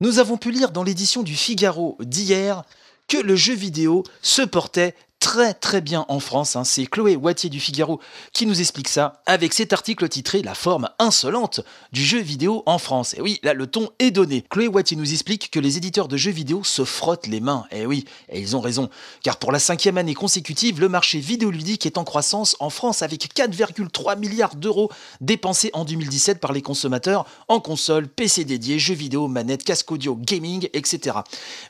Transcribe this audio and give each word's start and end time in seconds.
Nous 0.00 0.18
avons 0.18 0.36
pu 0.36 0.50
lire 0.50 0.70
dans 0.70 0.82
l'édition 0.82 1.22
du 1.22 1.34
Figaro 1.34 1.96
d'hier 2.00 2.64
que 3.08 3.16
le 3.16 3.36
jeu 3.36 3.54
vidéo 3.54 4.02
se 4.22 4.42
portait 4.42 4.94
très 5.24 5.54
très 5.54 5.80
bien 5.80 6.04
en 6.08 6.20
France. 6.20 6.54
Hein. 6.54 6.64
C'est 6.64 6.84
Chloé 6.84 7.16
Wattier 7.16 7.48
du 7.48 7.58
Figaro 7.58 7.98
qui 8.34 8.44
nous 8.44 8.60
explique 8.60 8.88
ça 8.88 9.22
avec 9.24 9.54
cet 9.54 9.72
article 9.72 10.06
titré 10.06 10.42
La 10.42 10.54
forme 10.54 10.90
insolente 10.98 11.62
du 11.92 12.04
jeu 12.04 12.20
vidéo 12.20 12.62
en 12.66 12.76
France. 12.76 13.14
Et 13.14 13.22
oui, 13.22 13.40
là 13.42 13.54
le 13.54 13.66
ton 13.66 13.88
est 14.00 14.10
donné. 14.10 14.44
Chloé 14.50 14.68
Wattier 14.68 14.98
nous 14.98 15.14
explique 15.14 15.50
que 15.50 15.58
les 15.58 15.78
éditeurs 15.78 16.08
de 16.08 16.18
jeux 16.18 16.30
vidéo 16.30 16.62
se 16.62 16.84
frottent 16.84 17.26
les 17.26 17.40
mains. 17.40 17.64
Et 17.70 17.86
oui, 17.86 18.04
et 18.28 18.38
ils 18.38 18.54
ont 18.54 18.60
raison. 18.60 18.90
Car 19.22 19.38
pour 19.38 19.50
la 19.50 19.58
cinquième 19.58 19.96
année 19.96 20.12
consécutive, 20.12 20.78
le 20.78 20.90
marché 20.90 21.20
vidéoludique 21.20 21.86
est 21.86 21.96
en 21.96 22.04
croissance 22.04 22.54
en 22.60 22.68
France 22.68 23.00
avec 23.00 23.34
4,3 23.34 24.18
milliards 24.18 24.56
d'euros 24.56 24.90
dépensés 25.22 25.70
en 25.72 25.86
2017 25.86 26.38
par 26.38 26.52
les 26.52 26.60
consommateurs 26.60 27.24
en 27.48 27.60
consoles, 27.60 28.08
PC 28.08 28.44
dédiés, 28.44 28.78
jeux 28.78 28.92
vidéo, 28.92 29.26
manettes, 29.26 29.64
casque 29.64 29.90
audio, 29.90 30.16
gaming, 30.16 30.68
etc. 30.74 31.16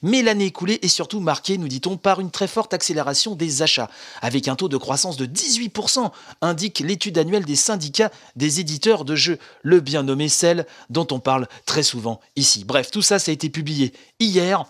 Mais 0.03 0.23
l'année 0.23 0.47
écoulée 0.47 0.81
est 0.83 0.89
surtout 0.89 1.21
marquée, 1.21 1.57
nous 1.57 1.69
dit-on, 1.69 1.97
par 1.97 2.19
une 2.19 2.33
très 2.33 2.49
forte 2.49 2.75
accélération 2.75 3.37
des 3.37 3.44
achats, 3.63 3.91
avec 4.23 4.49
un 4.49 4.57
taux 4.57 4.69
de 4.69 4.77
croissance 4.77 5.17
de 5.17 5.27
18%, 5.27 6.11
indique 6.41 6.81
l'étude 6.81 7.19
annuelle 7.19 7.45
des 7.45 7.57
syndicats 7.57 8.11
des 8.37 8.61
éditeurs 8.61 9.05
de 9.05 9.15
jeux, 9.15 9.39
le 9.63 9.81
bien 9.81 10.03
nommé 10.03 10.29
celle 10.29 10.67
dont 10.91 11.07
on 11.11 11.21
parle 11.21 11.49
très 11.67 11.83
souvent 11.83 12.21
ici. 12.37 12.65
Bref, 12.65 12.91
tout 12.91 13.03
ça, 13.03 13.19
ça 13.19 13.31
a 13.31 13.35
été 13.35 13.51
publié 13.51 13.93
hier. 14.21 14.65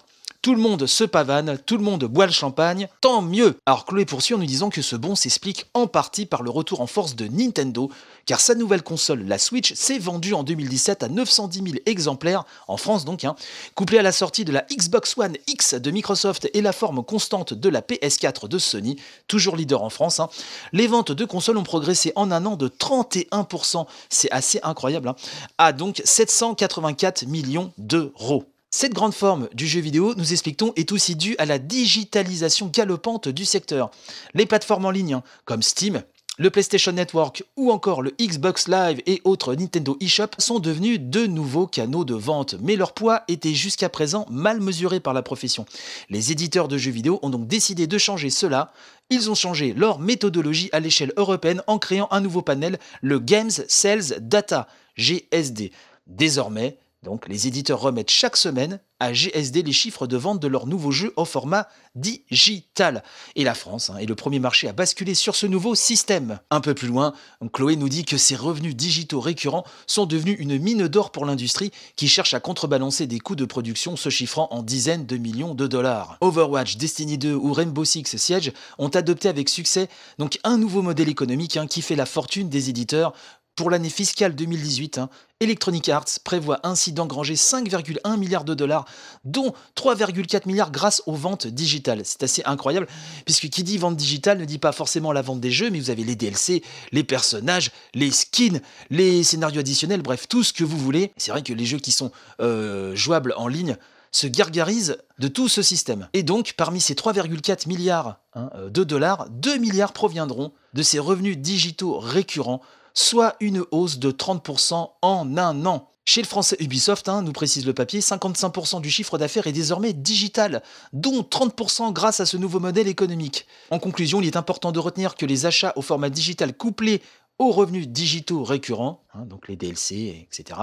Tout 0.45 0.55
le 0.55 0.61
monde 0.61 0.87
se 0.87 1.05
pavane, 1.05 1.57
tout 1.65 1.79
le 1.79 1.83
monde 1.83 2.05
boit 2.05 2.27
le 2.27 2.33
champagne, 2.33 2.87
tant 3.01 3.23
mieux 3.23 3.57
Alors 3.65 3.87
Chloé 3.87 4.05
poursuit 4.05 4.35
en 4.35 4.39
nous 4.39 4.45
disant 4.45 4.69
que 4.69 4.83
ce 4.83 4.95
bon 4.95 5.15
s'explique 5.15 5.65
en 5.73 5.87
partie 5.87 6.27
par 6.27 6.43
le 6.43 6.51
retour 6.51 6.83
en 6.83 6.87
force 6.87 7.17
de 7.17 7.27
Nintendo, 7.29 7.91
car 8.27 8.41
sa 8.41 8.55
nouvelle 8.55 8.83
console, 8.83 9.25
la 9.25 9.39
Switch, 9.39 9.73
s'est 9.73 9.99
vendue 9.99 10.35
en 10.35 10.43
2017 10.43 11.03
à 11.03 11.09
910 11.09 11.63
000 11.63 11.77
exemplaires, 11.87 12.45
en 12.69 12.77
France 12.77 13.07
donc, 13.07 13.25
hein, 13.25 13.37
couplée 13.75 13.97
à 13.97 14.03
la 14.03 14.13
sortie 14.13 14.45
de 14.45 14.53
la 14.53 14.67
Xbox 14.71 15.17
One 15.17 15.39
X 15.47 15.77
de 15.77 15.91
Microsoft 15.91 16.51
et 16.53 16.61
la 16.61 16.73
forme 16.73 17.03
constante 17.03 17.55
de 17.55 17.71
la 17.71 17.81
PS4 17.81 18.47
de 18.47 18.59
Sony, 18.59 19.01
toujours 19.29 19.57
leader 19.57 19.83
en 19.83 19.89
France. 19.89 20.21
Hein. 20.21 20.29
Les 20.75 20.89
ventes 20.89 21.11
de 21.11 21.25
consoles 21.25 21.57
ont 21.57 21.63
progressé 21.63 22.13
en 22.17 22.31
un 22.31 22.45
an 22.45 22.57
de 22.57 22.69
31%, 22.69 23.87
c'est 24.11 24.31
assez 24.31 24.61
incroyable, 24.63 25.09
hein, 25.09 25.17
à 25.57 25.73
donc 25.73 26.03
784 26.05 27.25
millions 27.29 27.73
d'euros. 27.79 28.45
Cette 28.77 28.93
grande 28.93 29.15
forme 29.15 29.49
du 29.55 29.69
jeu 29.69 29.79
vidéo, 29.79 30.15
nous 30.17 30.33
expliquons, 30.33 30.73
est 30.75 30.91
aussi 30.91 31.15
due 31.15 31.37
à 31.39 31.47
la 31.47 31.61
digitalisation 31.61 32.67
galopante 32.67 33.29
du 33.29 33.45
secteur. 33.45 33.93
Les 34.35 34.47
plateformes 34.47 34.85
en 34.85 34.91
ligne, 34.91 35.15
hein, 35.15 35.23
comme 35.45 35.63
Steam, 35.63 36.03
le 36.39 36.51
PlayStation 36.51 36.91
Network 36.91 37.45
ou 37.57 37.71
encore 37.71 38.03
le 38.03 38.13
Xbox 38.21 38.67
Live 38.67 39.01
et 39.07 39.21
autres 39.23 39.55
Nintendo 39.55 39.97
eShop 40.01 40.31
sont 40.39 40.59
devenus 40.59 40.99
de 40.99 41.25
nouveaux 41.27 41.69
canaux 41.69 42.05
de 42.05 42.17
vente, 42.17 42.57
mais 42.61 42.75
leur 42.75 42.95
poids 42.95 43.23
était 43.29 43.55
jusqu'à 43.55 43.89
présent 43.89 44.27
mal 44.29 44.61
mesuré 44.61 44.99
par 44.99 45.15
la 45.15 45.23
profession. 45.23 45.67
Les 46.11 46.33
éditeurs 46.33 46.67
de 46.67 46.77
jeux 46.77 46.91
vidéo 46.91 47.21
ont 47.23 47.31
donc 47.31 47.47
décidé 47.47 47.87
de 47.87 47.97
changer 47.97 48.29
cela. 48.29 48.73
Ils 49.09 49.31
ont 49.31 49.37
changé 49.37 49.73
leur 49.73 50.01
méthodologie 50.01 50.71
à 50.73 50.81
l'échelle 50.81 51.13
européenne 51.17 51.63
en 51.69 51.79
créant 51.79 52.09
un 52.11 52.21
nouveau 52.21 52.43
panel, 52.43 52.81
le 53.03 53.21
Games 53.21 53.53
Sales 53.69 54.19
Data, 54.19 54.67
GSD. 54.97 55.71
Désormais, 56.09 56.77
donc 57.05 57.29
les 57.29 57.47
éditeurs 57.47 57.81
remettent 57.81 58.11
chaque 58.11 58.37
semaine 58.37 58.81
à 58.99 59.13
GSD 59.13 59.63
les 59.63 59.73
chiffres 59.73 60.07
de 60.07 60.17
vente 60.17 60.41
de 60.41 60.49
leurs 60.49 60.67
nouveaux 60.67 60.91
jeux 60.91 61.13
au 61.17 61.25
format 61.25 61.69
digital. 61.95 63.03
Et 63.37 63.45
la 63.45 63.55
France 63.55 63.91
hein, 63.91 63.99
est 63.99 64.07
le 64.07 64.15
premier 64.15 64.39
marché 64.39 64.69
à 64.69 64.73
basculer 64.73 65.15
sur 65.15 65.37
ce 65.37 65.47
nouveau 65.47 65.75
système. 65.75 66.41
Un 66.51 66.61
peu 66.61 66.75
plus 66.75 66.89
loin, 66.89 67.13
Chloé 67.53 67.77
nous 67.77 67.89
dit 67.89 68.05
que 68.05 68.17
ces 68.17 68.35
revenus 68.35 68.75
digitaux 68.75 69.21
récurrents 69.21 69.65
sont 69.87 70.07
devenus 70.07 70.37
une 70.39 70.59
mine 70.59 70.89
d'or 70.89 71.13
pour 71.13 71.27
l'industrie 71.27 71.71
qui 71.97 72.09
cherche 72.09 72.35
à 72.35 72.41
contrebalancer 72.41 73.07
des 73.07 73.21
coûts 73.21 73.37
de 73.37 73.45
production 73.45 73.97
se 73.97 74.09
chiffrant 74.09 74.49
en 74.51 74.63
dizaines 74.63 75.07
de 75.07 75.17
millions 75.17 75.55
de 75.55 75.67
dollars. 75.67 76.17
Overwatch, 76.21 76.77
Destiny 76.77 77.19
2 77.19 77.35
ou 77.35 77.53
Rainbow 77.53 77.85
Six 77.85 78.17
Siege 78.17 78.53
ont 78.79 78.89
adopté 78.89 79.29
avec 79.29 79.49
succès 79.49 79.89
donc 80.19 80.39
un 80.45 80.57
nouveau 80.57 80.83
modèle 80.83 81.09
économique 81.09 81.57
hein, 81.57 81.67
qui 81.67 81.83
fait 81.83 81.97
la 81.97 82.07
fortune 82.07 82.49
des 82.49 82.71
éditeurs 82.71 83.13
pour 83.57 83.71
l'année 83.71 83.91
fiscale 83.91 84.35
2018, 84.35 84.99
hein, 84.99 85.09
Electronic 85.41 85.89
Arts 85.89 86.07
prévoit 86.25 86.61
ainsi 86.65 86.93
d'engranger 86.93 87.35
5,1 87.35 88.19
milliards 88.19 88.45
de 88.45 88.55
dollars, 88.55 88.85
dont 89.25 89.53
3,4 89.77 90.47
milliards 90.47 90.73
grâce 90.73 91.03
aux 91.07 91.15
ventes 91.15 91.47
digitales. 91.47 92.03
C'est 92.05 92.23
assez 92.23 92.43
incroyable, 92.47 92.87
puisque 93.25 93.49
qui 93.49 93.63
dit 93.63 93.79
vente 93.79 93.97
digitale 93.97 94.39
ne 94.39 94.45
dit 94.45 94.59
pas 94.59 94.73
forcément 94.73 95.13
la 95.13 95.23
vente 95.23 95.41
des 95.41 95.51
jeux, 95.51 95.71
mais 95.71 95.79
vous 95.79 95.91
avez 95.91 96.05
les 96.05 96.17
DLC, 96.17 96.63
les 96.93 97.05
personnages, 97.05 97.71
les 97.95 98.11
skins, 98.11 98.61
les 98.91 99.23
scénarios 99.23 99.61
additionnels, 99.61 100.03
bref, 100.03 100.27
tout 100.29 100.43
ce 100.43 100.53
que 100.53 100.65
vous 100.65 100.79
voulez. 100.79 101.13
C'est 101.17 101.31
vrai 101.31 101.43
que 101.43 101.53
les 101.53 101.67
jeux 101.67 101.79
qui 101.79 101.93
sont 101.93 102.11
euh, 102.41 102.95
jouables 102.97 103.35
en 103.37 103.47
ligne 103.47 103.77
se 104.11 104.29
gargarisent 104.29 104.97
de 105.19 105.29
tout 105.29 105.49
ce 105.49 105.61
système. 105.61 106.09
Et 106.13 106.23
donc, 106.23 106.55
parmi 106.57 106.81
ces 106.81 106.95
3,4 106.95 107.69
milliards 107.69 108.21
hein, 108.35 108.51
de 108.69 108.85
dollars, 108.85 109.29
2 109.31 109.59
milliards 109.59 109.93
proviendront 109.93 110.53
de 110.73 110.83
ces 110.83 111.01
revenus 111.01 111.37
digitaux 111.37 111.99
récurrents 111.99 112.61
soit 112.95 113.37
une 113.41 113.65
hausse 113.71 113.99
de 113.99 114.11
30% 114.11 114.91
en 115.03 115.37
un 115.37 115.67
an. 115.67 115.91
Chez 116.07 116.21
le 116.21 116.27
français 116.27 116.57
Ubisoft, 116.61 117.09
hein, 117.09 117.23
nous 117.23 117.33
précise 117.33 117.65
le 117.65 117.73
papier, 117.73 118.01
55% 118.01 118.83
du 118.83 118.91
chiffre 118.91 119.17
d'affaires 119.17 119.47
est 119.47 119.53
désormais 119.53 119.95
digital, 119.95 120.63
dont 120.93 121.23
30% 121.23 121.95
grâce 121.95 122.21
à 122.21 122.27
ce 122.27 122.37
nouveau 122.37 122.61
modèle 122.61 122.89
économique. 122.89 123.47
En 123.71 123.79
conclusion, 123.79 124.21
il 124.21 124.27
est 124.27 124.37
important 124.37 124.71
de 124.71 124.79
retenir 124.79 125.15
que 125.15 125.25
les 125.25 125.47
achats 125.47 125.73
au 125.77 125.83
format 125.83 126.11
digital 126.11 126.55
couplés 126.55 127.01
aux 127.39 127.51
revenus 127.51 127.89
digitaux 127.89 128.45
récurrents, 128.45 129.03
hein, 129.15 129.25
donc 129.27 129.49
les 129.49 129.57
DLC, 129.57 130.29
etc., 130.31 130.61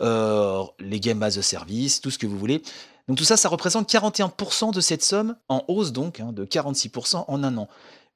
euh, 0.00 0.62
les 0.80 1.00
Game 1.00 1.22
as 1.22 1.38
a 1.38 1.42
Service, 1.42 2.00
tout 2.00 2.10
ce 2.10 2.18
que 2.18 2.26
vous 2.26 2.38
voulez, 2.38 2.62
donc 3.08 3.18
tout 3.18 3.24
ça, 3.24 3.36
ça 3.36 3.48
représente 3.48 3.92
41% 3.92 4.72
de 4.72 4.80
cette 4.80 5.02
somme, 5.02 5.36
en 5.48 5.64
hausse 5.68 5.92
donc 5.92 6.20
hein, 6.20 6.32
de 6.32 6.44
46% 6.44 7.24
en 7.26 7.44
un 7.44 7.56
an. 7.56 7.68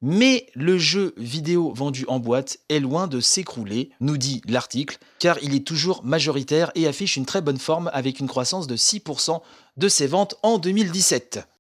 Mais 0.02 0.46
le 0.54 0.76
jeu 0.76 1.14
vidéo 1.16 1.72
vendu 1.72 2.04
en 2.08 2.18
boîte 2.18 2.58
est 2.68 2.80
loin 2.80 3.06
de 3.06 3.20
s'écrouler, 3.20 3.90
nous 4.00 4.18
dit 4.18 4.42
l'article, 4.46 4.98
car 5.18 5.38
il 5.42 5.54
est 5.54 5.66
toujours 5.66 6.04
majoritaire 6.04 6.70
et 6.74 6.86
affiche 6.86 7.16
une 7.16 7.26
très 7.26 7.40
bonne 7.40 7.58
forme 7.58 7.90
avec 7.94 8.20
une 8.20 8.28
croissance 8.28 8.66
de 8.66 8.76
6% 8.76 9.40
de 9.76 9.88
ses 9.88 10.06
ventes 10.06 10.34
en 10.42 10.58
2017. 10.58 11.48